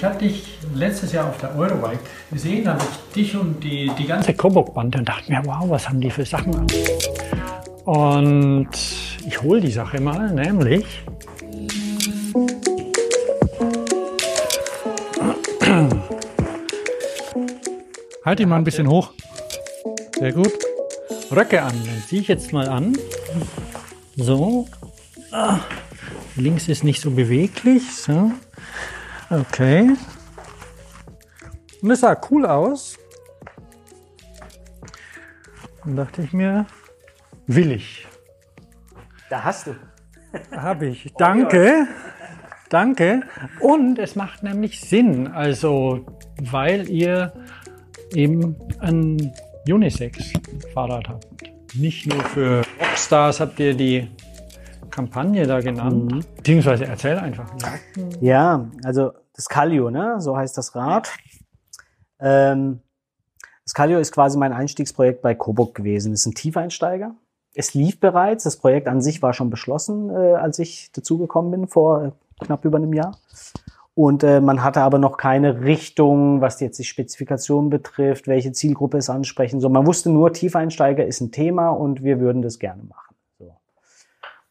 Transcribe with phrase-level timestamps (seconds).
[0.00, 0.44] ich habe dich
[0.74, 1.98] letztes Jahr auf der Eurobike
[2.32, 6.00] gesehen, habe ich dich und die, die ganze Coburg-Bande und dachte mir, wow, was haben
[6.00, 6.66] die für Sachen an?
[7.84, 8.70] Und
[9.26, 10.86] ich hole die Sache mal, nämlich
[18.24, 19.12] Halt ihn mal ein bisschen hoch.
[20.18, 20.52] Sehr gut.
[21.30, 21.74] Röcke an.
[21.84, 22.96] Dann ziehe ich jetzt mal an.
[24.16, 24.66] So.
[25.30, 25.58] Ah.
[26.36, 27.82] Links ist nicht so beweglich.
[27.94, 28.32] So.
[29.30, 29.96] Okay.
[31.82, 32.98] Und es sah cool aus.
[35.84, 36.66] Dann dachte ich mir,
[37.46, 38.06] will ich.
[39.30, 39.76] Da hast du.
[40.50, 41.12] Habe ich.
[41.16, 41.86] Danke.
[42.68, 43.22] Danke.
[43.60, 45.28] Und es macht nämlich Sinn.
[45.28, 46.04] Also,
[46.50, 47.32] weil ihr
[48.14, 49.32] eben ein
[49.68, 51.26] Unisex-Fahrrad habt.
[51.74, 54.10] Nicht nur für Rockstars habt ihr die
[54.90, 56.12] Kampagne da genannt.
[56.12, 56.24] Mhm.
[56.36, 57.50] Beziehungsweise erzähl einfach.
[58.20, 60.20] Ja, also das Calio, ne?
[60.20, 61.10] so heißt das Rad.
[62.18, 62.80] Ähm,
[63.64, 66.12] das Calio ist quasi mein Einstiegsprojekt bei Coburg gewesen.
[66.12, 67.14] Das ist ein Tiefeinsteiger.
[67.54, 71.68] Es lief bereits, das Projekt an sich war schon beschlossen, äh, als ich dazugekommen bin,
[71.68, 73.16] vor knapp über einem Jahr.
[73.94, 78.98] Und äh, man hatte aber noch keine Richtung, was jetzt die Spezifikation betrifft, welche Zielgruppe
[78.98, 79.70] es ansprechen soll.
[79.70, 83.14] Man wusste nur, Tiefeinsteiger ist ein Thema und wir würden das gerne machen.
[83.38, 83.56] So.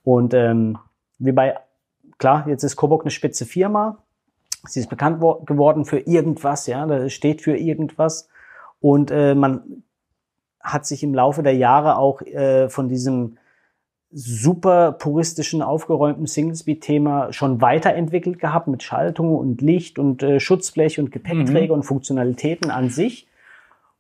[0.03, 0.80] Und ähm,
[1.20, 1.59] wie bei,
[2.18, 4.00] klar, jetzt ist Coburg eine spitze Firma.
[4.66, 8.28] Sie ist bekannt geworden für irgendwas, ja, das steht für irgendwas.
[8.82, 9.84] Und äh, man
[10.60, 13.38] hat sich im Laufe der Jahre auch äh, von diesem
[14.12, 21.12] super puristischen, aufgeräumten Singlespeed-Thema schon weiterentwickelt gehabt mit Schaltung und Licht und äh, Schutzblech und
[21.12, 21.80] Gepäckträger mhm.
[21.80, 23.28] und Funktionalitäten an sich.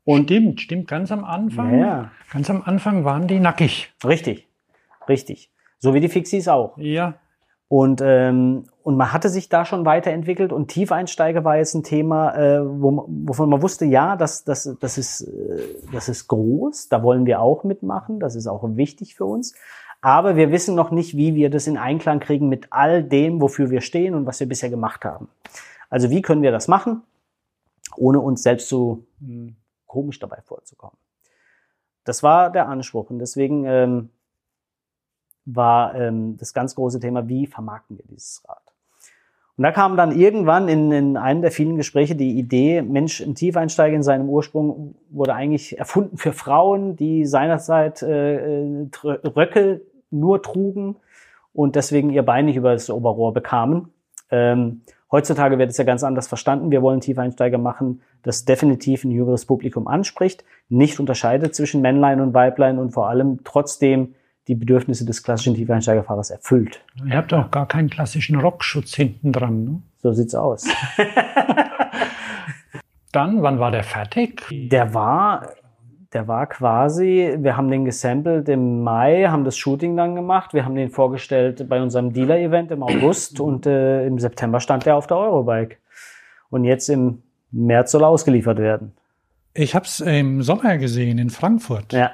[0.03, 0.87] Und stimmt, stimmt.
[0.87, 2.11] Ganz am Anfang, ja.
[2.31, 3.93] ganz am Anfang waren die nackig.
[4.03, 4.47] Richtig,
[5.07, 5.51] richtig.
[5.77, 6.77] So wie die Fixies auch.
[6.77, 7.15] Ja.
[7.69, 12.35] Und, ähm, und man hatte sich da schon weiterentwickelt und Tiefeinsteiger war jetzt ein Thema,
[12.35, 15.61] äh, wo, wovon man wusste, ja, das, das, das, ist, äh,
[15.93, 19.53] das ist groß, da wollen wir auch mitmachen, das ist auch wichtig für uns.
[20.01, 23.69] Aber wir wissen noch nicht, wie wir das in Einklang kriegen mit all dem, wofür
[23.69, 25.29] wir stehen und was wir bisher gemacht haben.
[25.91, 27.03] Also wie können wir das machen,
[27.97, 29.55] ohne uns selbst so hm,
[29.85, 30.97] komisch dabei vorzukommen.
[32.03, 34.09] Das war der Anspruch und deswegen ähm,
[35.55, 38.61] war ähm, das ganz große Thema, wie vermarkten wir dieses Rad.
[39.57, 43.35] Und da kam dann irgendwann in, in einem der vielen Gespräche die Idee, Mensch, ein
[43.35, 50.41] Tiefeinsteiger in seinem Ursprung wurde eigentlich erfunden für Frauen, die seinerzeit äh, äh Röcke nur
[50.41, 50.95] trugen
[51.51, 53.89] und deswegen ihr Bein nicht über das Oberrohr bekamen.
[54.31, 54.81] Ähm,
[55.11, 56.71] heutzutage wird es ja ganz anders verstanden.
[56.71, 62.33] Wir wollen Tiefeinsteiger machen, das definitiv ein jüngeres Publikum anspricht, nicht unterscheidet zwischen Männlein und
[62.33, 64.15] Weiblein und vor allem trotzdem
[64.49, 66.83] die Bedürfnisse des klassischen Tiefeinsteigerfahrers erfüllt.
[67.05, 69.63] Ihr habt auch gar keinen klassischen Rockschutz hinten dran.
[69.63, 69.81] Ne?
[69.99, 70.67] So sieht's aus.
[73.11, 74.43] Dann, wann war der fertig?
[74.51, 75.47] Der war
[76.13, 80.65] der war quasi, wir haben den gesampelt im Mai, haben das Shooting dann gemacht, wir
[80.65, 85.05] haben den vorgestellt bei unserem Dealer-Event im August und äh, im September stand der auf
[85.05, 85.77] der Eurobike.
[86.49, 87.21] Und jetzt im
[87.51, 88.93] März soll er ausgeliefert werden.
[89.53, 91.93] Ich habe es im Sommer gesehen in Frankfurt.
[91.93, 92.11] Ja.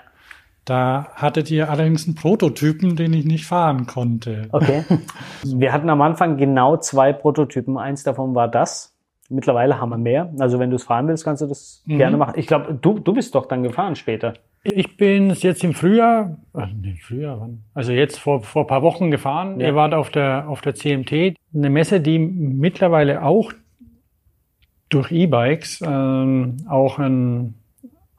[0.65, 4.47] Da hattet ihr allerdings einen Prototypen, den ich nicht fahren konnte.
[4.51, 4.83] Okay.
[5.45, 7.77] Wir hatten am Anfang genau zwei Prototypen.
[7.77, 8.91] Eins davon war das.
[9.29, 10.31] Mittlerweile haben wir mehr.
[10.37, 11.97] Also wenn du es fahren willst, kannst du das mhm.
[11.97, 12.33] gerne machen.
[12.37, 14.35] Ich glaube, du, du bist doch dann gefahren später.
[14.63, 17.63] Ich bin jetzt im Frühjahr, äh, nee, Frühjahr, wann?
[17.73, 19.59] Also jetzt vor, vor ein paar Wochen gefahren.
[19.59, 19.67] Ja.
[19.67, 21.35] Ihr wart auf der, auf der CMT.
[21.53, 23.51] Eine Messe, die mittlerweile auch
[24.89, 27.55] durch E-Bikes ähm, auch ein,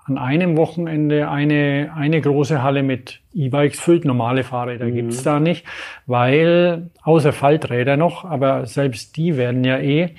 [0.06, 4.04] an einem Wochenende eine, eine große Halle mit E-Bikes füllt.
[4.04, 4.94] Normale Fahrräder mhm.
[4.94, 5.64] gibt's da nicht,
[6.06, 10.14] weil, außer Falträder noch, aber selbst die werden ja eh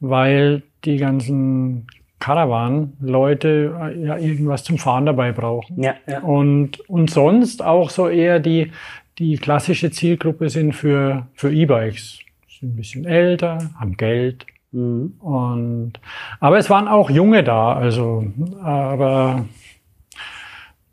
[0.00, 1.86] weil die ganzen
[2.18, 5.82] Caravan-Leute äh, ja irgendwas zum Fahren dabei brauchen.
[5.82, 6.20] Ja, ja.
[6.20, 8.72] Und, und sonst auch so eher die,
[9.18, 12.20] die klassische Zielgruppe sind für, für E-Bikes.
[12.58, 14.46] Sind ein bisschen älter, haben Geld.
[14.76, 15.14] Mhm.
[15.20, 15.94] Und,
[16.38, 18.26] aber es waren auch Junge da, also,
[18.60, 19.46] aber,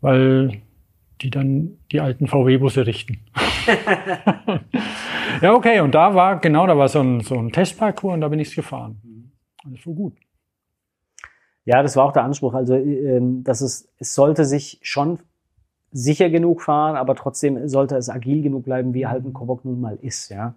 [0.00, 0.62] weil
[1.20, 3.18] die dann die alten VW-Busse richten.
[5.42, 8.28] ja, okay, und da war, genau, da war so ein, so ein Testparcours und da
[8.28, 9.32] bin ich gefahren.
[9.66, 10.14] Alles war gut.
[11.66, 12.54] Ja, das war auch der Anspruch.
[12.54, 15.18] Also, ähm, dass es, es sollte sich schon
[15.92, 19.80] sicher genug fahren, aber trotzdem sollte es agil genug bleiben, wie halt ein Kobok nun
[19.80, 20.54] mal ist, ja.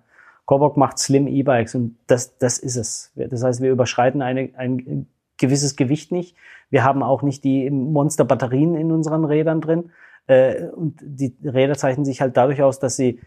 [0.48, 3.12] Kobok macht Slim E-Bikes und das, das ist es.
[3.16, 5.06] Das heißt, wir überschreiten eine, ein
[5.38, 6.38] gewisses Gewicht nicht.
[6.70, 9.92] Wir haben auch nicht die Monster-Batterien in unseren Rädern drin.
[10.26, 13.20] Äh, und die Räder zeichnen sich halt dadurch aus, dass sie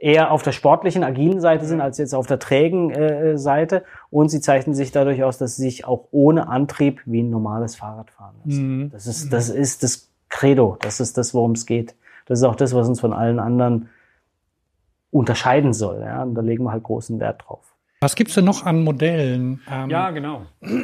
[0.00, 3.84] eher auf der sportlichen, agilen Seite sind, als jetzt auf der trägen äh, Seite.
[4.10, 7.76] Und sie zeichnen sich dadurch aus, dass sie sich auch ohne Antrieb wie ein normales
[7.76, 8.78] Fahrrad fahren lassen.
[8.78, 8.90] Mhm.
[8.90, 10.76] Das ist, das ist das Credo.
[10.80, 11.94] Das ist das, worum es geht.
[12.26, 13.88] Das ist auch das, was uns von allen anderen
[15.14, 16.00] unterscheiden soll.
[16.00, 16.22] Ja?
[16.22, 17.74] Und da legen wir halt großen Wert drauf.
[18.00, 19.62] Was gibt's denn noch an Modellen?
[19.70, 20.42] Ähm, ja, genau.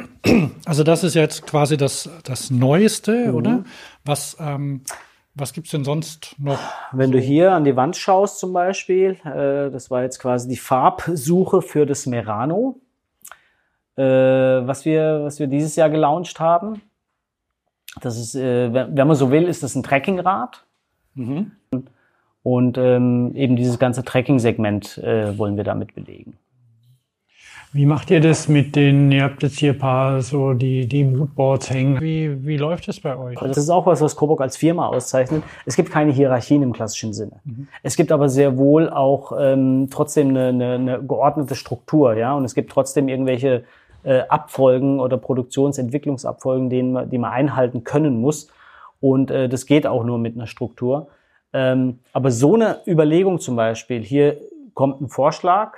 [0.65, 3.35] Also das ist jetzt quasi das, das Neueste, mhm.
[3.35, 3.63] oder?
[4.05, 4.81] Was, ähm,
[5.35, 6.59] was gibt's denn sonst noch?
[6.93, 10.57] Wenn du hier an die Wand schaust zum Beispiel, äh, das war jetzt quasi die
[10.57, 12.79] Farbsuche für das Merano,
[13.97, 16.81] äh, was, wir, was wir dieses Jahr gelauncht haben.
[17.99, 20.63] Das ist, äh, wenn man so will, ist das ein Trekkingrad.
[21.15, 21.51] Mhm.
[21.71, 21.91] Und
[22.77, 26.37] ähm, eben dieses ganze Trekking-Segment äh, wollen wir damit belegen.
[27.73, 31.05] Wie macht ihr das mit den, ihr habt jetzt hier ein paar so die, die
[31.05, 32.01] Moodboards hängen.
[32.01, 33.39] Wie, wie läuft das bei euch?
[33.39, 35.41] Das ist auch was, was Coburg als Firma auszeichnet.
[35.65, 37.39] Es gibt keine Hierarchien im klassischen Sinne.
[37.45, 37.69] Mhm.
[37.81, 42.33] Es gibt aber sehr wohl auch ähm, trotzdem eine, eine, eine geordnete Struktur, ja.
[42.33, 43.63] Und es gibt trotzdem irgendwelche
[44.03, 48.49] äh, Abfolgen oder Produktionsentwicklungsabfolgen, denen man, die man einhalten können muss.
[48.99, 51.07] Und äh, das geht auch nur mit einer Struktur.
[51.53, 54.37] Ähm, aber so eine Überlegung zum Beispiel, hier
[54.73, 55.73] kommt ein Vorschlag,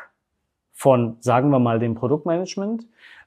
[0.73, 2.85] von, sagen wir mal, dem Produktmanagement.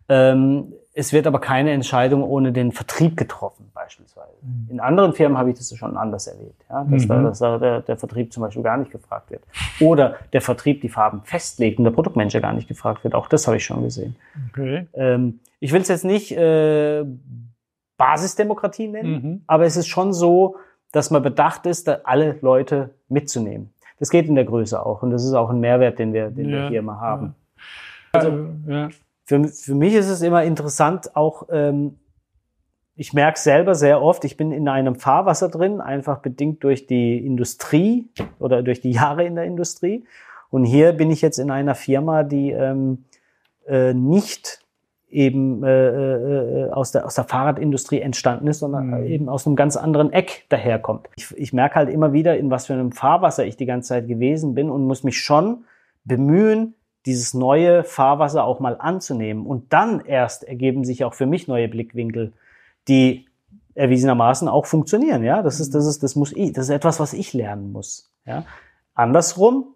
[0.08, 4.36] Ähm, es wird aber keine Entscheidung ohne den Vertrieb getroffen, beispielsweise.
[4.42, 4.70] Mhm.
[4.70, 6.84] In anderen Firmen habe ich das schon anders erlebt, ja?
[6.84, 7.08] dass, mhm.
[7.08, 9.42] da, dass da der, der, Vertrieb zum Beispiel gar nicht gefragt wird.
[9.80, 13.14] Oder der Vertrieb die Farben festlegt und der Produktmanager gar nicht gefragt wird.
[13.14, 14.16] Auch das habe ich schon gesehen.
[14.50, 14.86] Okay.
[14.94, 17.04] Ähm, ich will es jetzt nicht äh,
[17.96, 19.42] Basisdemokratie nennen, mhm.
[19.46, 20.56] aber es ist schon so,
[20.96, 23.70] dass man bedacht ist, alle Leute mitzunehmen.
[23.98, 26.48] Das geht in der Größe auch und das ist auch ein Mehrwert, den wir, den
[26.48, 27.34] ja, wir hier immer haben.
[28.14, 28.20] Ja.
[28.20, 28.88] Also ja.
[29.26, 31.98] für, für mich ist es immer interessant, auch ähm,
[32.94, 37.18] ich merke selber sehr oft, ich bin in einem Fahrwasser drin, einfach bedingt durch die
[37.18, 38.08] Industrie
[38.38, 40.06] oder durch die Jahre in der Industrie.
[40.48, 43.04] Und hier bin ich jetzt in einer Firma, die ähm,
[43.66, 44.64] äh, nicht
[45.16, 49.06] eben äh, äh, aus, der, aus der Fahrradindustrie entstanden ist, sondern mhm.
[49.06, 51.08] eben aus einem ganz anderen Eck daherkommt.
[51.16, 54.08] Ich, ich merke halt immer wieder, in was für einem Fahrwasser ich die ganze Zeit
[54.08, 55.64] gewesen bin und muss mich schon
[56.04, 56.74] bemühen,
[57.06, 59.46] dieses neue Fahrwasser auch mal anzunehmen.
[59.46, 62.34] Und dann erst ergeben sich auch für mich neue Blickwinkel,
[62.86, 63.24] die
[63.74, 65.24] erwiesenermaßen auch funktionieren.
[65.24, 68.12] Ja, das ist, das ist, das muss ich, das ist etwas, was ich lernen muss.
[68.26, 68.44] Ja,
[68.94, 69.75] andersrum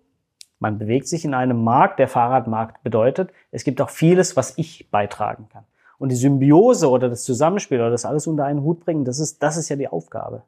[0.60, 4.88] man bewegt sich in einem Markt, der Fahrradmarkt bedeutet, es gibt auch vieles, was ich
[4.90, 5.64] beitragen kann.
[5.98, 9.42] Und die Symbiose oder das Zusammenspiel oder das alles unter einen Hut bringen, das ist,
[9.42, 10.42] das ist ja die Aufgabe.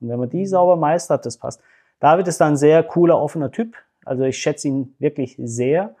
[0.00, 1.60] Und wenn man die sauber meistert, das passt.
[1.98, 3.76] David ist da ein sehr cooler, offener Typ.
[4.04, 5.94] Also ich schätze ihn wirklich sehr.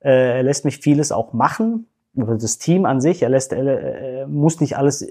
[0.00, 1.86] Äh, er lässt mich vieles auch machen.
[2.16, 3.22] Oder das Team an sich.
[3.22, 5.06] Er lässt, er, er muss nicht alles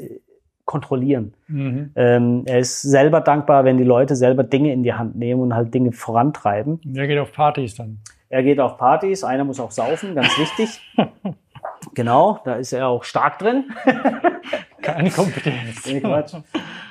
[0.71, 1.33] kontrollieren.
[1.47, 1.91] Mhm.
[1.95, 5.53] Ähm, er ist selber dankbar, wenn die Leute selber Dinge in die Hand nehmen und
[5.53, 6.79] halt Dinge vorantreiben.
[6.95, 8.00] Er geht auf Partys dann.
[8.29, 10.79] Er geht auf Partys, einer muss auch saufen, ganz wichtig.
[11.94, 13.65] genau, da ist er auch stark drin.
[14.81, 15.85] Keine Kompetenz.
[15.85, 16.35] nee, Quatsch.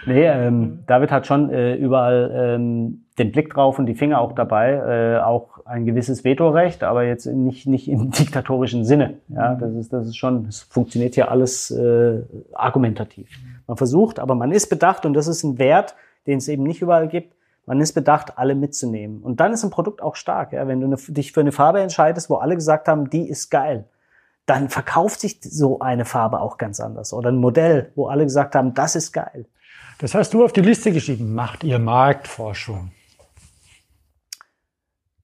[0.07, 4.33] nee ähm, David hat schon äh, überall ähm, den Blick drauf und die Finger auch
[4.33, 9.15] dabei, äh, auch ein gewisses Vetorecht, aber jetzt nicht, nicht im diktatorischen Sinne.
[9.29, 12.23] Ja, das ist, das ist schon, es funktioniert hier alles äh,
[12.53, 13.29] argumentativ.
[13.71, 15.95] Man versucht, aber man ist bedacht und das ist ein Wert,
[16.27, 17.37] den es eben nicht überall gibt.
[17.67, 19.23] Man ist bedacht, alle mitzunehmen.
[19.23, 20.53] Und dann ist ein Produkt auch stark.
[20.53, 20.67] Ja?
[20.67, 23.89] Wenn du eine, dich für eine Farbe entscheidest, wo alle gesagt haben, die ist geil,
[24.45, 27.13] dann verkauft sich so eine Farbe auch ganz anders.
[27.13, 29.47] Oder ein Modell, wo alle gesagt haben, das ist geil.
[29.99, 31.33] Das hast du auf die Liste geschrieben.
[31.33, 32.91] Macht ihr Marktforschung?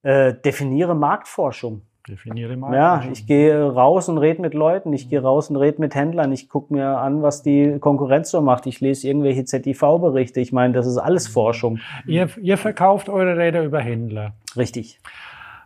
[0.03, 1.83] Äh, definiere Marktforschung.
[2.09, 2.75] Definiere mal.
[2.75, 6.31] Ja, ich gehe raus und rede mit Leuten, ich gehe raus und rede mit Händlern,
[6.31, 10.73] ich gucke mir an, was die Konkurrenz so macht, ich lese irgendwelche ZIV-Berichte, ich meine,
[10.75, 11.81] das ist alles Forschung.
[12.07, 14.35] Ihr, ihr verkauft eure Räder über Händler.
[14.57, 15.01] Richtig.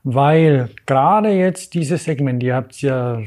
[0.03, 3.21] Weil gerade jetzt dieses Segment, ihr habt ja,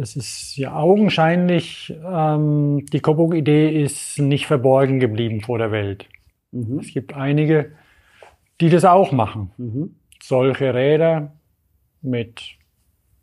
[0.00, 6.06] es ist ja augenscheinlich, ähm, die Coburg-Idee ist nicht verborgen geblieben vor der Welt.
[6.52, 6.78] Mhm.
[6.78, 7.72] Es gibt einige,
[8.60, 9.50] die das auch machen.
[9.56, 9.96] Mhm.
[10.22, 11.32] Solche Räder
[12.00, 12.59] mit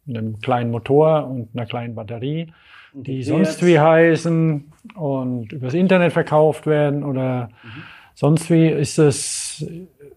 [0.07, 2.51] einem kleinen Motor und einer kleinen Batterie,
[2.93, 7.83] die sonst wie heißen und übers Internet verkauft werden oder mhm.
[8.15, 9.65] sonst wie ist es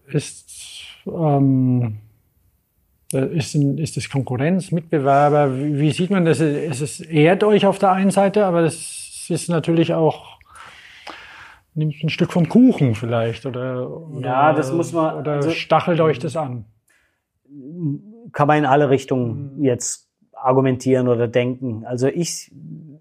[0.07, 0.51] ist
[1.05, 1.97] ähm,
[3.11, 5.57] ist, ist das Konkurrenz, Mitbewerber?
[5.57, 6.39] Wie, wie sieht man das?
[6.39, 10.39] Es, es ehrt euch auf der einen Seite, aber das ist natürlich auch
[11.73, 16.01] nimmt ein Stück vom Kuchen vielleicht oder, oder ja, das muss man oder also, stachelt
[16.01, 16.65] euch das an
[18.31, 19.63] kann man in alle Richtungen mhm.
[19.63, 21.85] jetzt argumentieren oder denken.
[21.85, 22.51] Also ich,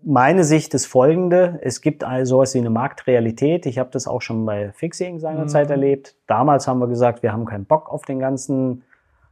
[0.02, 1.58] meine Sicht ist folgende.
[1.62, 3.66] Es gibt also sowas wie eine Marktrealität.
[3.66, 5.72] Ich habe das auch schon bei Fixing seinerzeit mhm.
[5.72, 6.16] erlebt.
[6.26, 8.82] Damals haben wir gesagt, wir haben keinen Bock auf den ganzen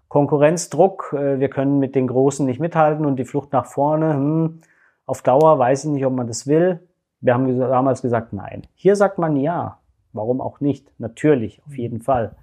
[0.09, 4.61] Konkurrenzdruck, äh, wir können mit den Großen nicht mithalten und die Flucht nach vorne, hm,
[5.05, 6.81] auf Dauer weiß ich nicht, ob man das will.
[7.21, 8.63] Wir haben damals gesagt, nein.
[8.75, 9.79] Hier sagt man ja.
[10.13, 10.91] Warum auch nicht?
[10.99, 12.35] Natürlich, auf jeden Fall.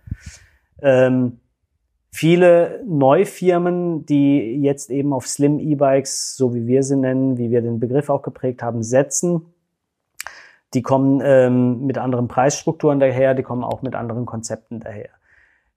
[0.82, 1.40] Ähm,
[2.16, 7.62] viele Neufirmen, die jetzt eben auf Slim E-Bikes, so wie wir sie nennen, wie wir
[7.62, 9.54] den Begriff auch geprägt haben, setzen,
[10.74, 15.10] die kommen ähm, mit anderen Preisstrukturen daher, die kommen auch mit anderen Konzepten daher.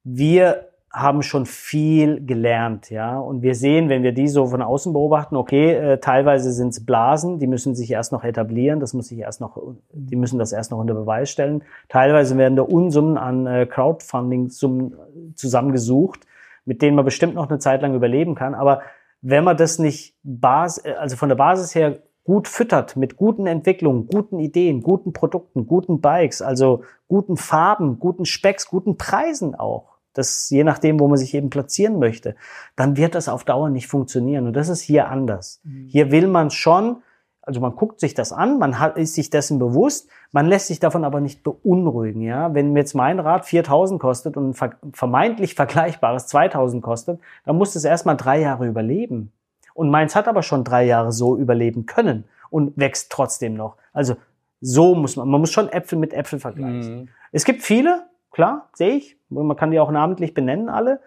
[0.05, 3.19] Wir haben schon viel gelernt, ja.
[3.19, 6.85] Und wir sehen, wenn wir die so von außen beobachten, okay, äh, teilweise sind es
[6.85, 9.61] Blasen, die müssen sich erst noch etablieren, das muss sich erst noch,
[9.93, 11.63] die müssen das erst noch unter Beweis stellen.
[11.89, 14.95] Teilweise werden da Unsummen an äh, Crowdfunding-Summen
[15.35, 16.21] zusammengesucht,
[16.65, 18.55] mit denen man bestimmt noch eine Zeit lang überleben kann.
[18.55, 18.81] Aber
[19.21, 23.47] wenn man das nicht Bas äh, also von der Basis her gut füttert mit guten
[23.47, 29.98] Entwicklungen, guten Ideen, guten Produkten, guten Bikes, also guten Farben, guten Specks, guten Preisen auch,
[30.13, 32.35] das je nachdem, wo man sich eben platzieren möchte,
[32.77, 34.47] dann wird das auf Dauer nicht funktionieren.
[34.47, 35.61] Und das ist hier anders.
[35.65, 35.87] Mhm.
[35.87, 37.03] Hier will man schon,
[37.43, 40.81] also man guckt sich das an, man hat, ist sich dessen bewusst, man lässt sich
[40.81, 42.23] davon aber nicht beunruhigen.
[42.23, 47.77] Ja, wenn jetzt mein Rad 4000 kostet und ein vermeintlich vergleichbares 2000 kostet, dann muss
[47.77, 49.33] es erstmal drei Jahre überleben.
[49.75, 53.77] Und meins hat aber schon drei Jahre so überleben können und wächst trotzdem noch.
[53.93, 54.17] Also
[54.61, 57.03] so muss man, man muss schon Äpfel mit Äpfel vergleichen.
[57.03, 57.09] Mhm.
[57.31, 59.17] Es gibt viele, klar, sehe ich.
[59.29, 61.01] Man kann die auch namentlich benennen, alle.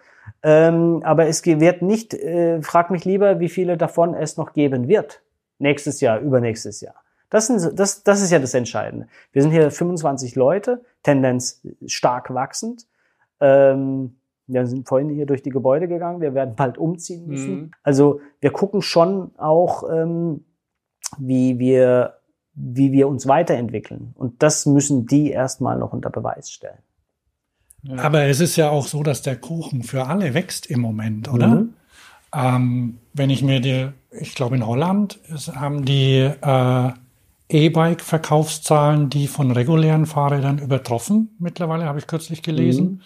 [0.43, 4.87] Ähm, aber es wird nicht, äh, frag mich lieber, wie viele davon es noch geben
[4.87, 5.21] wird.
[5.57, 6.95] Nächstes Jahr, übernächstes Jahr.
[7.29, 9.07] Das, sind, das, das ist ja das Entscheidende.
[9.31, 12.87] Wir sind hier 25 Leute, Tendenz stark wachsend.
[13.39, 17.53] Ähm, wir sind vorhin hier durch die Gebäude gegangen, wir werden bald umziehen müssen.
[17.53, 17.71] Mhm.
[17.83, 20.45] Also wir gucken schon auch, ähm,
[21.17, 22.15] wie wir
[22.53, 24.13] wie wir uns weiterentwickeln.
[24.15, 26.79] Und das müssen die erstmal noch unter Beweis stellen.
[27.97, 31.47] Aber es ist ja auch so, dass der Kuchen für alle wächst im Moment, oder?
[31.47, 31.73] Mhm.
[32.33, 35.19] Ähm, wenn ich mir die, ich glaube in Holland
[35.55, 36.91] haben die äh,
[37.49, 41.35] E-Bike-Verkaufszahlen die von regulären Fahrrädern übertroffen.
[41.39, 42.85] Mittlerweile habe ich kürzlich gelesen.
[42.85, 43.01] Mhm.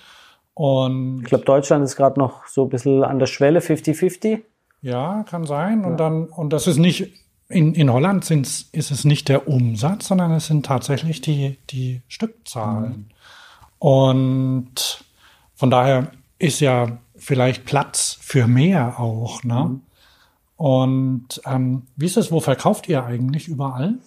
[0.53, 4.41] Und ich glaube, Deutschland ist gerade noch so ein bisschen an der Schwelle, 50-50.
[4.81, 5.81] Ja, kann sein.
[5.81, 5.87] Ja.
[5.87, 7.11] Und dann, und das ist nicht,
[7.49, 12.89] in, in Holland ist es nicht der Umsatz, sondern es sind tatsächlich die, die Stückzahlen.
[12.89, 13.05] Mhm.
[13.85, 15.05] Und
[15.53, 16.07] von daher
[16.39, 19.43] ist ja vielleicht Platz für mehr auch.
[19.43, 19.53] Ne?
[19.53, 19.81] Mhm.
[20.55, 23.99] Und ähm, wie ist es, wo verkauft ihr eigentlich überall?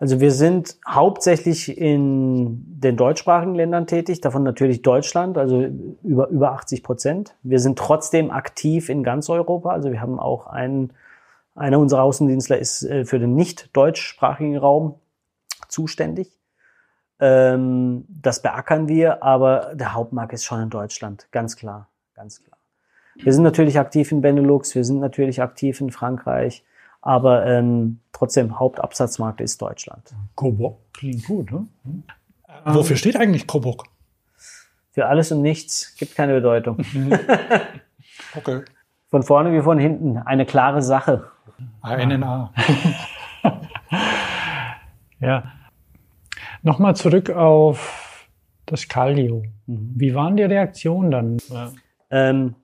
[0.00, 5.64] Also wir sind hauptsächlich in den deutschsprachigen Ländern tätig, davon natürlich Deutschland, also
[6.02, 7.36] über, über 80 Prozent.
[7.44, 9.70] Wir sind trotzdem aktiv in ganz Europa.
[9.70, 10.92] Also wir haben auch einen,
[11.54, 14.96] einer unserer Außendienstler ist äh, für den nicht deutschsprachigen Raum
[15.68, 16.33] zuständig.
[17.26, 22.58] Ähm, das beackern wir, aber der Hauptmarkt ist schon in Deutschland, ganz klar, ganz klar.
[23.14, 26.64] Wir sind natürlich aktiv in Benelux, wir sind natürlich aktiv in Frankreich,
[27.00, 30.14] aber ähm, trotzdem Hauptabsatzmarkt ist Deutschland.
[30.34, 31.66] Coburg klingt gut, ne?
[31.86, 32.04] Ähm,
[32.66, 33.84] Wofür steht eigentlich Coburg?
[34.90, 36.76] Für alles und nichts, gibt keine Bedeutung.
[38.36, 38.64] okay.
[39.08, 41.30] Von vorne wie von hinten, eine klare Sache.
[41.80, 42.52] ANNA.
[45.20, 45.44] ja.
[46.64, 48.26] Nochmal zurück auf
[48.64, 49.42] das Kallio.
[49.66, 49.92] Mhm.
[49.96, 51.36] Wie waren die Reaktionen dann?
[51.50, 51.72] Ja.
[52.10, 52.54] Ähm,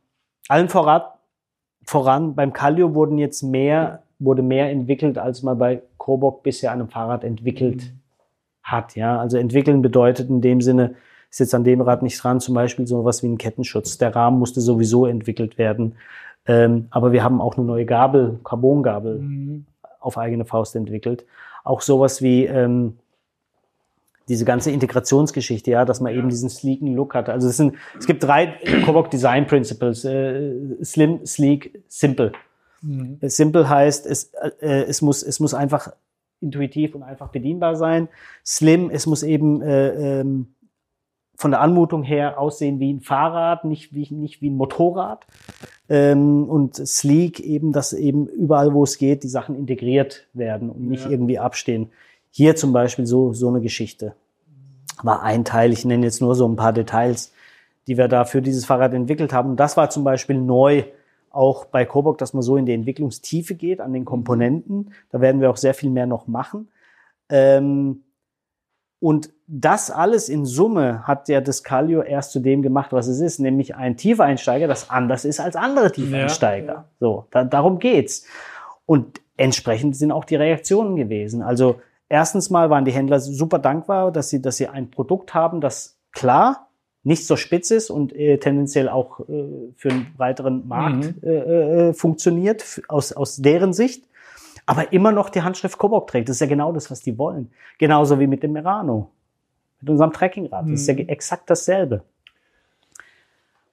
[0.48, 1.02] allen voran,
[1.84, 6.80] voran, beim Kallio wurden jetzt mehr, wurde mehr entwickelt, als man bei Coburg bisher an
[6.80, 8.00] einem Fahrrad entwickelt mhm.
[8.62, 8.96] hat.
[8.96, 10.94] Ja, also entwickeln bedeutet in dem Sinne,
[11.28, 13.98] ist jetzt an dem Rad nicht dran, zum Beispiel so was wie ein Kettenschutz.
[13.98, 15.96] Der Rahmen musste sowieso entwickelt werden.
[16.46, 19.66] Ähm, aber wir haben auch eine neue Gabel, Carbongabel mhm.
[20.00, 21.26] auf eigene Faust entwickelt.
[21.64, 22.96] Auch sowas wie ähm,
[24.30, 27.28] diese ganze Integrationsgeschichte, ja, dass man eben diesen sleeken Look hat.
[27.28, 28.54] Also es sind, es gibt drei
[28.86, 30.52] Coboc Design Principles: äh,
[30.84, 32.30] Slim, Sleek, Simple.
[32.80, 33.18] Mhm.
[33.22, 35.92] Simple heißt, es, äh, es muss, es muss einfach
[36.40, 38.08] intuitiv und einfach bedienbar sein.
[38.46, 40.54] Slim, es muss eben äh, ähm,
[41.36, 45.26] von der Anmutung her aussehen wie ein Fahrrad, nicht wie, nicht wie ein Motorrad.
[45.88, 50.86] Ähm, und sleek eben, dass eben überall, wo es geht, die Sachen integriert werden und
[50.86, 51.10] nicht ja.
[51.10, 51.90] irgendwie abstehen.
[52.30, 54.14] Hier zum Beispiel so, so eine Geschichte.
[55.02, 57.32] War ein Teil, ich nenne jetzt nur so ein paar Details,
[57.86, 59.50] die wir da für dieses Fahrrad entwickelt haben.
[59.50, 60.84] Und das war zum Beispiel neu
[61.30, 64.92] auch bei Coburg, dass man so in die Entwicklungstiefe geht an den Komponenten.
[65.10, 66.68] Da werden wir auch sehr viel mehr noch machen.
[67.28, 68.02] Ähm,
[68.98, 73.20] und das alles in Summe hat ja das Calio erst zu dem gemacht, was es
[73.20, 76.72] ist, nämlich ein Tiefeinsteiger, das anders ist als andere Tiefeinsteiger.
[76.72, 76.84] Ja.
[77.00, 78.26] So, da, darum geht's.
[78.84, 81.42] Und entsprechend sind auch die Reaktionen gewesen.
[81.42, 81.80] Also
[82.12, 85.96] Erstens mal waren die Händler super dankbar, dass sie, dass sie ein Produkt haben, das
[86.10, 86.66] klar
[87.04, 91.22] nicht so spitz ist und äh, tendenziell auch äh, für einen breiteren Markt mhm.
[91.22, 94.04] äh, äh, funktioniert, aus, aus deren Sicht,
[94.66, 96.28] aber immer noch die Handschrift Kobok trägt.
[96.28, 97.52] Das ist ja genau das, was die wollen.
[97.78, 99.10] Genauso wie mit dem Merano,
[99.80, 100.66] mit unserem Trekkingrad.
[100.66, 100.72] Mhm.
[100.72, 101.08] Das ist ja mhm.
[101.08, 102.02] exakt dasselbe.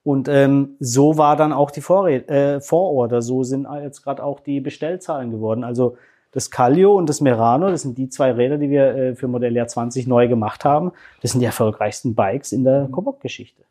[0.03, 4.39] Und ähm, so war dann auch die Vorred äh, Vororder, so sind jetzt gerade auch
[4.39, 5.63] die Bestellzahlen geworden.
[5.65, 5.98] Also
[6.38, 9.67] das Calio und das Merano, das sind die zwei Räder, die wir äh, für Modelljahr
[9.67, 10.91] 20 neu gemacht haben.
[11.24, 13.63] Das sind die erfolgreichsten Bikes in der Kobok-Geschichte.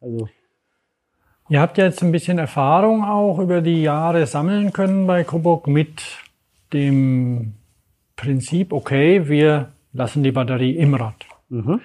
[0.00, 0.28] Also
[1.48, 5.66] Ihr habt ja jetzt ein bisschen Erfahrung auch über die Jahre sammeln können bei Kobok
[5.66, 6.00] mit
[6.72, 7.54] dem
[8.14, 11.26] Prinzip, okay, wir lassen die Batterie im Rad.
[11.48, 11.80] Mhm.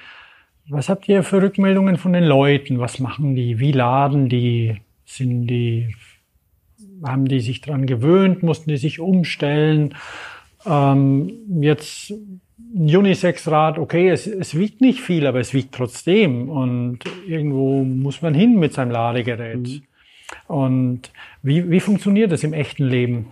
[0.69, 2.77] Was habt ihr für Rückmeldungen von den Leuten?
[2.77, 3.57] Was machen die?
[3.57, 4.81] Wie laden die?
[5.03, 5.95] Sind die,
[7.03, 8.43] haben die sich dran gewöhnt?
[8.43, 9.95] Mussten die sich umstellen?
[10.65, 16.49] Ähm, jetzt ein Unisex-Rad, okay, es, es wiegt nicht viel, aber es wiegt trotzdem.
[16.49, 19.67] Und irgendwo muss man hin mit seinem Ladegerät.
[19.67, 19.83] Mhm.
[20.47, 21.11] Und
[21.41, 23.27] wie, wie funktioniert das im echten Leben?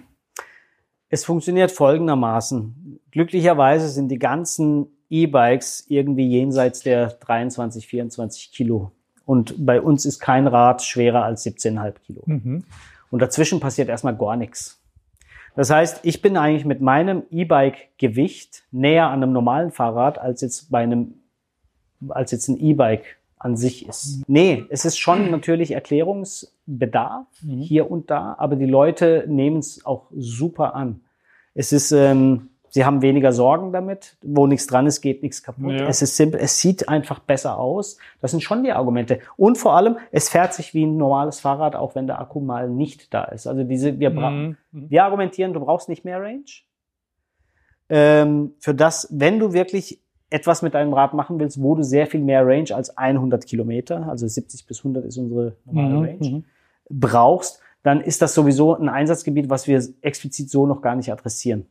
[1.09, 2.99] Es funktioniert folgendermaßen.
[3.11, 8.91] Glücklicherweise sind die ganzen E-Bikes irgendwie jenseits der 23, 24 Kilo.
[9.25, 12.23] Und bei uns ist kein Rad schwerer als 17,5 Kilo.
[12.25, 12.63] Mhm.
[13.15, 14.83] Und dazwischen passiert erstmal gar nichts.
[15.55, 20.69] Das heißt, ich bin eigentlich mit meinem E-Bike-Gewicht näher an einem normalen Fahrrad als jetzt
[20.69, 21.13] bei einem,
[22.09, 23.05] als jetzt ein E-Bike
[23.37, 24.27] an sich ist.
[24.27, 27.59] Nee, es ist schon natürlich Erklärungsbedarf mhm.
[27.61, 30.99] hier und da, aber die Leute nehmen es auch super an.
[31.53, 34.17] Es ist, ähm, Sie haben weniger Sorgen damit.
[34.21, 35.71] Wo nichts dran ist, geht nichts kaputt.
[35.71, 35.87] Ja.
[35.87, 36.41] Es ist simpel.
[36.41, 37.97] Es sieht einfach besser aus.
[38.19, 39.21] Das sind schon die Argumente.
[39.37, 42.69] Und vor allem, es fährt sich wie ein normales Fahrrad, auch wenn der Akku mal
[42.69, 43.47] nicht da ist.
[43.47, 44.57] Also diese, wir, mhm.
[44.73, 46.43] wir argumentieren, du brauchst nicht mehr Range.
[47.87, 52.07] Ähm, für das, wenn du wirklich etwas mit deinem Rad machen willst, wo du sehr
[52.07, 56.03] viel mehr Range als 100 Kilometer, also 70 bis 100 ist unsere normale mhm.
[56.03, 56.43] Range, mhm.
[56.89, 61.67] brauchst, dann ist das sowieso ein Einsatzgebiet, was wir explizit so noch gar nicht adressieren.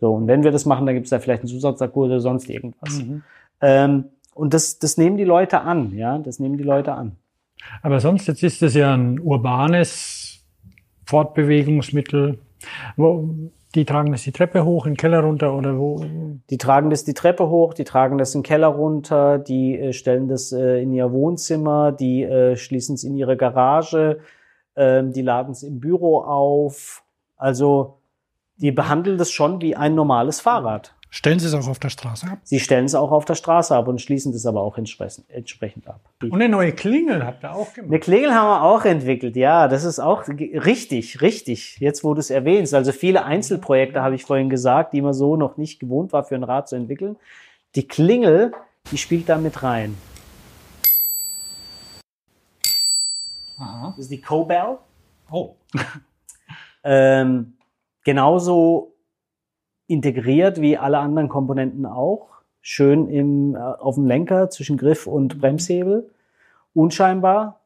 [0.00, 2.50] So, und wenn wir das machen, dann gibt es da vielleicht einen Zusatzakku oder sonst
[2.50, 3.02] irgendwas.
[3.02, 3.22] Mhm.
[3.60, 4.04] Ähm,
[4.34, 7.16] und das, das nehmen die Leute an, ja, das nehmen die Leute an.
[7.82, 10.44] Aber sonst, jetzt ist es ja ein urbanes
[11.04, 12.38] Fortbewegungsmittel.
[12.96, 13.30] Wo,
[13.74, 16.04] die tragen das die Treppe hoch, in den Keller runter oder wo?
[16.50, 19.92] Die tragen das die Treppe hoch, die tragen das in den Keller runter, die äh,
[19.92, 24.20] stellen das äh, in ihr Wohnzimmer, die äh, schließen es in ihre Garage,
[24.76, 27.04] ähm, die laden es im Büro auf.
[27.36, 27.98] Also
[28.56, 30.94] die behandeln das schon wie ein normales Fahrrad.
[31.08, 32.40] Stellen Sie es auch auf der Straße ab?
[32.42, 36.00] Sie stellen es auch auf der Straße ab und schließen das aber auch entsprechend ab.
[36.20, 37.90] Und eine neue Klingel habt ihr auch gemacht?
[37.90, 39.68] Eine Klingel haben wir auch entwickelt, ja.
[39.68, 41.78] Das ist auch richtig, richtig.
[41.78, 42.74] Jetzt, wo du es erwähnst.
[42.74, 46.34] Also viele Einzelprojekte, habe ich vorhin gesagt, die man so noch nicht gewohnt war, für
[46.34, 47.16] ein Rad zu entwickeln.
[47.76, 48.52] Die Klingel,
[48.90, 49.96] die spielt da mit rein.
[53.58, 53.94] Aha.
[53.96, 54.78] Das ist die Cobell.
[55.30, 55.54] Oh.
[56.84, 57.55] ähm,
[58.06, 58.94] genauso
[59.88, 62.28] integriert wie alle anderen Komponenten auch.
[62.60, 66.08] Schön im, äh, auf dem Lenker zwischen Griff und Bremshebel.
[66.72, 67.60] Unscheinbar,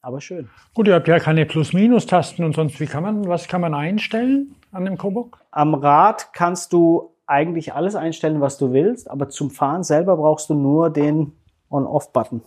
[0.00, 0.48] aber schön.
[0.74, 2.80] Gut, ihr habt ja keine Plus-Minus-Tasten und sonst.
[2.80, 5.38] Wie kann man, was kann man einstellen an dem Kobok?
[5.50, 10.48] Am Rad kannst du eigentlich alles einstellen, was du willst, aber zum Fahren selber brauchst
[10.48, 11.32] du nur den
[11.70, 12.42] On-Off-Button.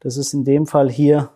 [0.00, 1.28] Das ist in dem Fall hier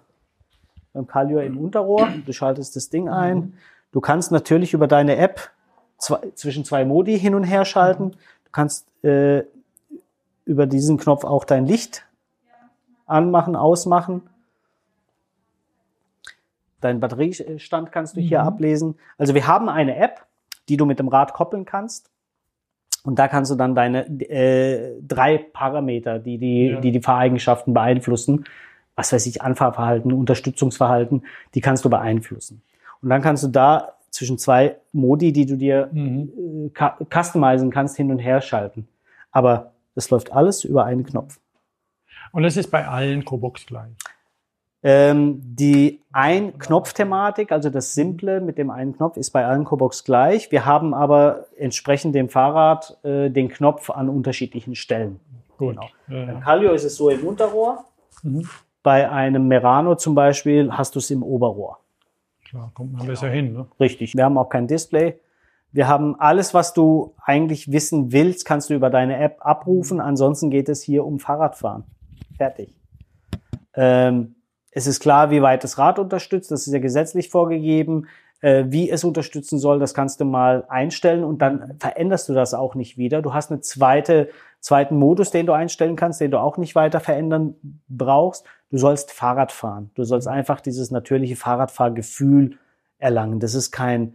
[0.95, 2.09] beim Calio im Unterrohr.
[2.25, 3.55] Du schaltest das Ding ein.
[3.93, 5.51] Du kannst natürlich über deine App
[5.99, 8.13] zwei, zwischen zwei Modi hin und her schalten.
[8.13, 9.45] Du kannst äh,
[10.45, 12.07] über diesen Knopf auch dein Licht
[13.07, 14.23] anmachen, ausmachen.
[16.81, 18.47] Deinen Batteriestand kannst du hier mhm.
[18.47, 18.99] ablesen.
[19.17, 20.27] Also wir haben eine App,
[20.69, 22.11] die du mit dem Rad koppeln kannst.
[23.05, 26.81] Und da kannst du dann deine äh, drei Parameter, die die, ja.
[26.81, 28.45] die die Fahreigenschaften beeinflussen,
[28.97, 31.25] was weiß ich, Anfahrverhalten, Unterstützungsverhalten,
[31.55, 32.63] die kannst du beeinflussen.
[33.03, 36.71] Und dann kannst du da zwischen zwei Modi, die du dir mhm.
[36.75, 38.89] äh, customizen kannst, hin und her schalten.
[39.31, 41.39] Aber das läuft alles über einen Knopf.
[42.33, 43.93] Und es ist bei allen Cobox gleich.
[44.83, 50.53] Ähm, die Ein-Knopf-Thematik, also das Simple mit dem einen Knopf, ist bei allen Cobox gleich.
[50.53, 55.19] Wir haben aber entsprechend dem Fahrrad äh, den Knopf an unterschiedlichen Stellen.
[55.57, 55.75] Gut.
[55.75, 55.89] Genau.
[56.09, 57.85] Ja, Beim Calio ist es so im Unterrohr.
[58.23, 58.49] Mhm.
[58.85, 61.79] Bei einem Merano zum Beispiel hast du es im Oberrohr.
[62.49, 63.53] Klar, kommt man besser hin.
[63.53, 63.67] Ne?
[63.79, 64.15] Richtig.
[64.15, 65.21] Wir haben auch kein Display.
[65.71, 70.01] Wir haben alles, was du eigentlich wissen willst, kannst du über deine App abrufen.
[70.01, 71.85] Ansonsten geht es hier um Fahrradfahren.
[72.39, 72.75] Fertig.
[73.75, 74.37] Ähm,
[74.71, 76.51] es ist klar, wie weit das Rad unterstützt.
[76.51, 78.07] Das ist ja gesetzlich vorgegeben.
[78.41, 82.55] Äh, wie es unterstützen soll, das kannst du mal einstellen und dann veränderst du das
[82.55, 83.21] auch nicht wieder.
[83.21, 87.01] Du hast eine zweite, zweiten Modus, den du einstellen kannst, den du auch nicht weiter
[87.01, 87.55] verändern
[87.89, 88.45] brauchst.
[88.71, 89.91] Du sollst Fahrrad fahren.
[89.95, 92.59] Du sollst einfach dieses natürliche Fahrradfahrgefühl
[92.99, 93.41] erlangen.
[93.41, 94.15] Das ist kein,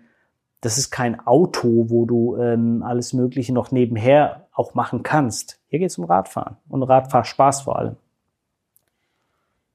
[0.61, 5.59] das ist kein Auto, wo du ähm, alles Mögliche noch nebenher auch machen kannst.
[5.67, 7.95] Hier geht es um Radfahren und Radfahrspaß vor allem.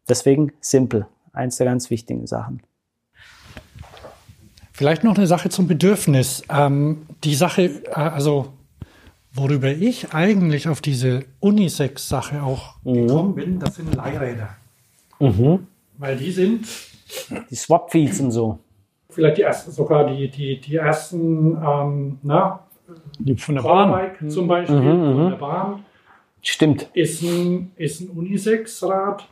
[0.08, 1.06] Deswegen simpel.
[1.32, 2.62] Eins der ganz wichtigen Sachen.
[4.72, 6.42] Vielleicht noch eine Sache zum Bedürfnis.
[6.48, 8.52] Ähm, die Sache, äh, also
[9.32, 12.94] worüber ich eigentlich auf diese Unisex-Sache auch mhm.
[13.06, 14.56] gekommen bin, das sind Leihräder.
[15.20, 15.66] Mhm.
[15.98, 16.66] Weil die sind.
[17.50, 18.58] Die Swap-Feeds und so.
[19.10, 22.60] Vielleicht die ersten, sogar die, die, die ersten, ähm, na,
[23.18, 24.30] die von der Bahn.
[24.30, 25.30] zum Beispiel, mhm, von mhm.
[25.30, 25.84] der Bahn.
[26.42, 26.90] Stimmt.
[26.92, 29.26] Ist ein, ist ein Unisex-Rad.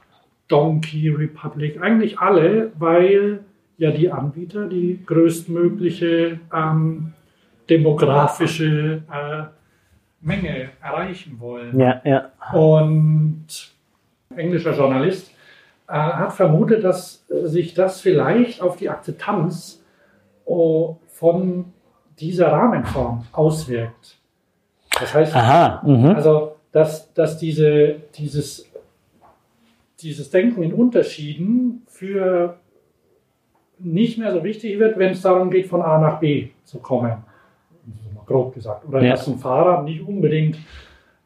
[0.48, 3.40] Donkey Republic, eigentlich alle, weil
[3.78, 7.12] ja die Anbieter die größtmögliche ähm,
[7.68, 9.55] demografische äh,
[10.20, 11.78] Menge erreichen wollen.
[11.78, 12.30] Ja, ja.
[12.52, 13.46] Und
[14.30, 15.30] ein englischer Journalist
[15.88, 19.82] äh, hat vermutet, dass äh, sich das vielleicht auf die Akzeptanz
[20.44, 21.72] oh, von
[22.18, 24.16] dieser Rahmenform auswirkt.
[24.98, 26.06] Das heißt, Aha, mhm.
[26.06, 28.70] also dass, dass diese, dieses,
[30.00, 32.58] dieses Denken in Unterschieden für
[33.78, 37.24] nicht mehr so wichtig wird, wenn es darum geht, von A nach B zu kommen.
[38.26, 38.86] Grob gesagt.
[38.88, 39.10] Oder ja.
[39.10, 40.58] dass ein Fahrrad nicht unbedingt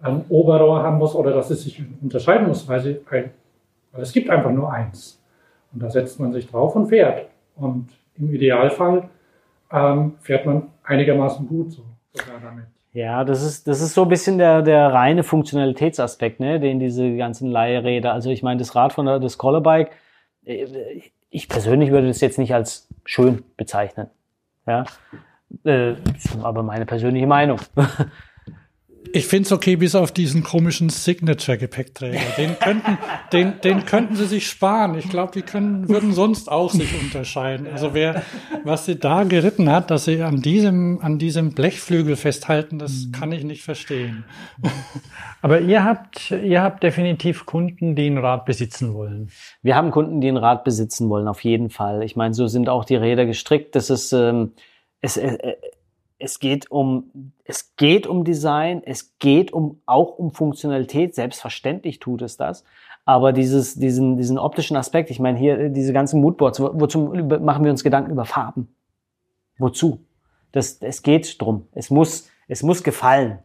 [0.02, 3.30] ein Oberrohr haben muss oder dass es sich unterscheiden muss, weil, sie ein,
[3.92, 5.20] weil es gibt einfach nur eins.
[5.72, 7.26] Und da setzt man sich drauf und fährt.
[7.56, 9.08] Und im Idealfall
[9.72, 12.64] ähm, fährt man einigermaßen gut so, sogar damit.
[12.92, 17.16] Ja, das ist, das ist so ein bisschen der, der reine Funktionalitätsaspekt, ne, den diese
[17.16, 19.92] ganzen Leihräder, also ich meine, das Rad von der, das Collerbike,
[20.44, 20.66] äh,
[21.30, 24.08] ich persönlich würde das jetzt nicht als schön bezeichnen.
[24.66, 24.84] Ja,
[25.64, 25.94] äh,
[26.42, 27.58] aber meine persönliche Meinung.
[29.12, 32.20] Ich finde es okay, bis auf diesen komischen Signature-Gepäckträger.
[32.36, 32.98] Den könnten,
[33.32, 34.96] den, den könnten sie sich sparen.
[34.96, 37.66] Ich glaube, die können, würden sonst auch sich unterscheiden.
[37.66, 38.22] Also wer,
[38.62, 43.12] was sie da geritten hat, dass sie an diesem, an diesem Blechflügel festhalten, das mhm.
[43.12, 44.24] kann ich nicht verstehen.
[45.42, 49.30] Aber ihr habt, ihr habt definitiv Kunden, die ein Rad besitzen wollen.
[49.62, 52.04] Wir haben Kunden, die ein Rad besitzen wollen, auf jeden Fall.
[52.04, 53.74] Ich meine, so sind auch die Räder gestrickt.
[53.74, 54.52] Das ist, ähm,
[55.00, 55.56] es, äh,
[56.18, 61.14] es geht um, es geht um Design, es geht um, auch um Funktionalität.
[61.14, 62.64] Selbstverständlich tut es das.
[63.04, 67.12] Aber dieses, diesen, diesen optischen Aspekt, ich meine hier äh, diese ganzen Moodboards, wo, wozu
[67.40, 68.74] machen wir uns Gedanken über Farben?
[69.58, 70.04] Wozu?
[70.52, 71.66] Das, es geht drum.
[71.72, 73.38] Es muss, es muss gefallen.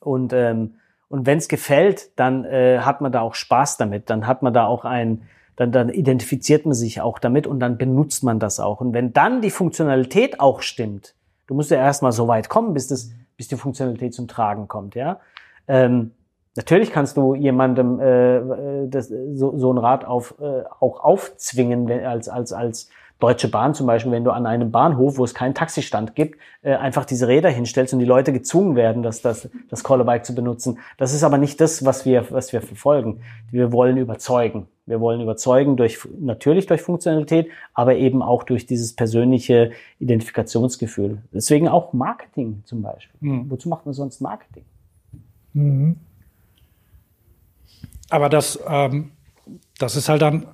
[0.00, 0.74] Und, ähm,
[1.08, 4.10] und wenn es gefällt, dann äh, hat man da auch Spaß damit.
[4.10, 5.22] Dann hat man da auch ein,
[5.56, 8.80] dann, dann identifiziert man sich auch damit und dann benutzt man das auch.
[8.80, 11.14] Und wenn dann die Funktionalität auch stimmt,
[11.46, 14.94] Du musst ja erstmal so weit kommen, bis, das, bis die Funktionalität zum Tragen kommt,
[14.94, 15.20] ja.
[15.66, 16.12] Ähm,
[16.56, 21.88] natürlich kannst du jemandem äh, äh, das, so, so ein Rad auf, äh, auch aufzwingen,
[21.88, 25.34] wenn, als, als, als Deutsche Bahn zum Beispiel, wenn du an einem Bahnhof, wo es
[25.34, 29.48] keinen Taxistand gibt, äh, einfach diese Räder hinstellst und die Leute gezwungen werden, das, das,
[29.70, 30.78] das Collerbike zu benutzen.
[30.98, 33.20] Das ist aber nicht das, was wir, was wir verfolgen.
[33.50, 34.66] Wir wollen überzeugen.
[34.86, 41.22] Wir wollen überzeugen durch, natürlich durch Funktionalität, aber eben auch durch dieses persönliche Identifikationsgefühl.
[41.32, 43.16] Deswegen auch Marketing zum Beispiel.
[43.20, 43.50] Mhm.
[43.50, 44.64] Wozu macht man sonst Marketing?
[45.54, 45.96] Mhm.
[48.10, 49.12] Aber das, ähm,
[49.78, 50.46] das ist halt dann,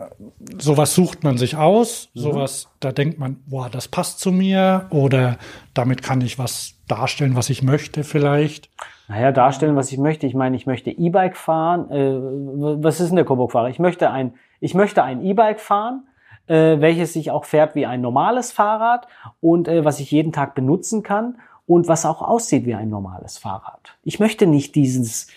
[0.59, 2.21] sowas sucht man sich aus, mhm.
[2.21, 5.37] sowas, da denkt man, boah, das passt zu mir oder
[5.75, 8.71] damit kann ich was darstellen, was ich möchte vielleicht.
[9.09, 10.27] Naja, darstellen, was ich möchte.
[10.27, 11.91] Ich meine, ich möchte E-Bike fahren.
[11.91, 13.69] Äh, was ist denn der Coburg-Fahrer?
[13.69, 16.07] Ich möchte ein, ich möchte ein E-Bike fahren,
[16.47, 19.07] äh, welches sich auch fährt wie ein normales Fahrrad
[19.41, 23.39] und äh, was ich jeden Tag benutzen kann und was auch aussieht wie ein normales
[23.39, 23.97] Fahrrad.
[24.05, 25.29] Ich möchte nicht dieses,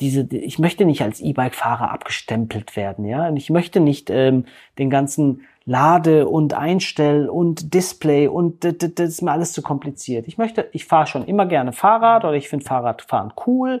[0.00, 3.28] diese, ich möchte nicht als E-Bike-Fahrer abgestempelt werden, ja.
[3.28, 4.44] Und ich möchte nicht ähm,
[4.78, 10.28] den ganzen Lade und Einstell und Display und das, das ist mir alles zu kompliziert.
[10.28, 13.80] Ich möchte, ich fahre schon immer gerne Fahrrad oder ich finde Fahrradfahren cool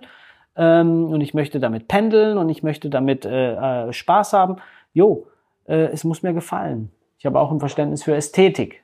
[0.56, 4.56] ähm, und ich möchte damit pendeln und ich möchte damit äh, äh, Spaß haben.
[4.94, 5.28] Jo,
[5.66, 6.90] äh, es muss mir gefallen.
[7.18, 8.82] Ich habe auch ein Verständnis für Ästhetik.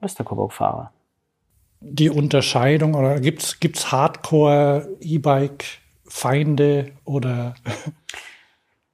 [0.00, 0.92] Was ist der Coburg-Fahrer?
[1.82, 5.64] Die Unterscheidung oder gibt's gibt's Hardcore E-Bike
[6.06, 7.54] Feinde oder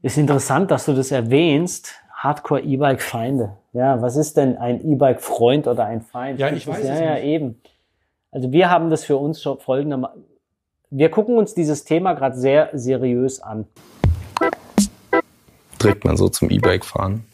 [0.01, 1.92] Ist interessant, dass du das erwähnst.
[2.14, 3.57] Hardcore E-Bike Feinde.
[3.72, 6.38] Ja, was ist denn ein E-Bike Freund oder ein Feind?
[6.38, 7.24] Ja, ich weiß ja, es ja, nicht.
[7.24, 7.61] eben.
[8.31, 10.24] Also wir haben das für uns schon folgendermaßen.
[10.90, 13.66] Wir gucken uns dieses Thema gerade sehr seriös an.
[15.79, 17.24] Trägt man so zum E-Bike fahren?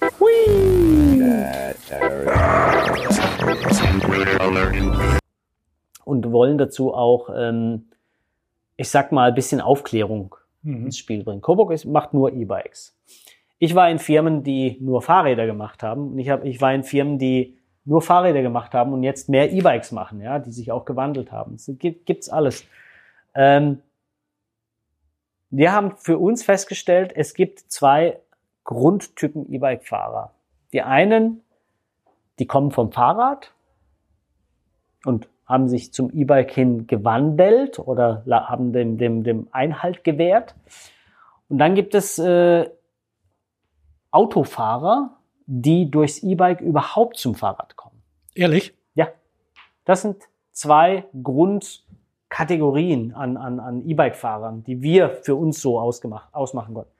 [6.04, 7.86] Und wollen dazu auch, ähm,
[8.76, 10.86] ich sag mal, ein bisschen Aufklärung mhm.
[10.86, 11.40] ins Spiel bringen.
[11.40, 12.96] Coburg ist, macht nur E-Bikes.
[13.58, 16.12] Ich war in Firmen, die nur Fahrräder gemacht haben.
[16.12, 19.52] Und ich, hab, ich war in Firmen, die nur Fahrräder gemacht haben und jetzt mehr
[19.52, 21.54] E-Bikes machen, ja, die sich auch gewandelt haben.
[21.54, 22.66] Es gibt, gibt's alles.
[23.34, 23.80] Ähm,
[25.50, 28.18] wir haben für uns festgestellt, es gibt zwei
[28.64, 30.32] Grundtypen E-Bike-Fahrer.
[30.72, 31.42] Die einen,
[32.38, 33.52] die kommen vom Fahrrad
[35.04, 40.54] und haben sich zum E-Bike hin gewandelt oder haben dem, dem, dem Einhalt gewährt.
[41.48, 42.68] Und dann gibt es äh,
[44.10, 48.00] Autofahrer, die durchs E-Bike überhaupt zum Fahrrad kommen.
[48.34, 48.74] Ehrlich?
[48.94, 49.08] Ja.
[49.84, 56.74] Das sind zwei Grundkategorien an, an, an E-Bike-Fahrern, die wir für uns so ausgemacht, ausmachen
[56.74, 56.90] konnten.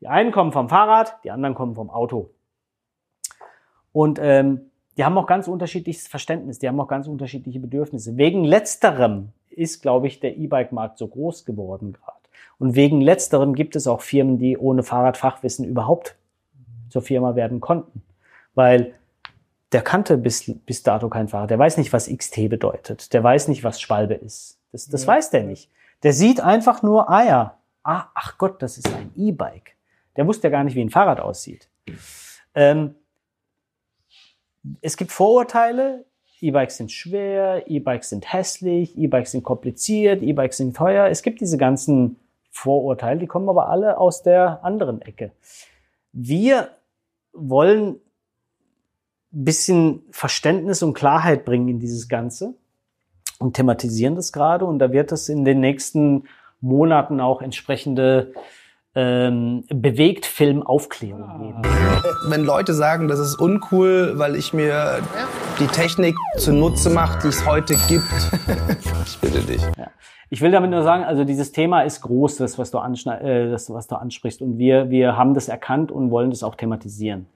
[0.00, 2.30] Die einen kommen vom Fahrrad, die anderen kommen vom Auto.
[3.92, 8.16] Und ähm, die haben auch ganz unterschiedliches Verständnis, die haben auch ganz unterschiedliche Bedürfnisse.
[8.16, 12.18] Wegen letzterem ist, glaube ich, der E-Bike-Markt so groß geworden gerade.
[12.58, 16.16] Und wegen letzterem gibt es auch Firmen, die ohne Fahrradfachwissen überhaupt
[16.90, 18.02] zur Firma werden konnten.
[18.54, 18.94] Weil
[19.72, 21.50] der kannte bis, bis dato kein Fahrrad.
[21.50, 23.12] Der weiß nicht, was XT bedeutet.
[23.12, 24.58] Der weiß nicht, was Schwalbe ist.
[24.70, 25.08] Das, das ja.
[25.08, 25.70] weiß der nicht.
[26.02, 29.74] Der sieht einfach nur, ah ja, ah, ach Gott, das ist ein E-Bike.
[30.16, 31.68] Der wusste ja gar nicht, wie ein Fahrrad aussieht.
[32.54, 32.94] Ähm,
[34.80, 36.04] es gibt Vorurteile.
[36.40, 41.06] E-Bikes sind schwer, E-Bikes sind hässlich, E-Bikes sind kompliziert, E-Bikes sind teuer.
[41.06, 42.16] Es gibt diese ganzen
[42.50, 45.30] Vorurteile, die kommen aber alle aus der anderen Ecke.
[46.12, 46.70] Wir
[47.32, 48.00] wollen
[49.32, 52.54] bisschen Verständnis und Klarheit bringen in dieses Ganze
[53.38, 54.66] und thematisieren das gerade.
[54.66, 56.24] Und da wird es in den nächsten
[56.60, 58.34] Monaten auch entsprechende
[58.94, 61.38] ähm, bewegt Filmaufklärung ah.
[61.38, 61.62] geben.
[62.28, 65.00] Wenn Leute sagen, das ist uncool, weil ich mir
[65.58, 68.04] die Technik zunutze mache, die es heute gibt,
[69.06, 69.62] ich bitte dich.
[69.78, 69.88] Ja.
[70.28, 73.70] Ich will damit nur sagen, also dieses Thema ist groß, das was du, äh, das,
[73.72, 77.26] was du ansprichst, und wir wir haben das erkannt und wollen das auch thematisieren.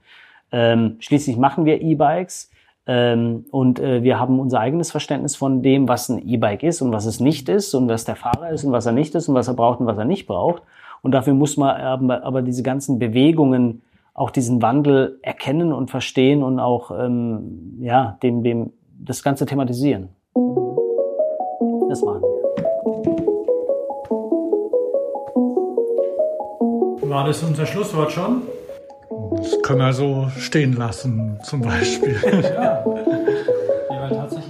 [0.53, 2.51] Ähm, schließlich machen wir E-Bikes.
[2.89, 6.93] Ähm, und äh, wir haben unser eigenes Verständnis von dem, was ein E-Bike ist und
[6.93, 9.35] was es nicht ist und was der Fahrer ist und was er nicht ist und
[9.35, 10.63] was er braucht und was er nicht braucht.
[11.07, 16.43] Und dafür muss man aber, aber diese ganzen Bewegungen, auch diesen Wandel erkennen und verstehen
[16.43, 20.09] und auch ähm, ja, dem, dem, das Ganze thematisieren.
[21.89, 22.37] Das machen wir.
[27.09, 28.43] War das unser Schlusswort schon?
[29.37, 32.17] Das können wir so stehen lassen, zum Beispiel.
[32.25, 32.85] ja, ja
[34.01, 34.46] weil tatsächlich